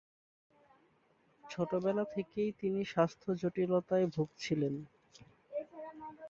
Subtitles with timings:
[1.43, 4.73] ছোটবেলা থেকেই তিনি স্বাস্থ্য জটিলতায় ভুগছিলেন।